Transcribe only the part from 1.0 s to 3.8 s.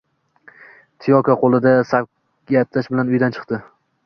Tiyoko qo`lida sakvoyaj bilan uyidan chiqdi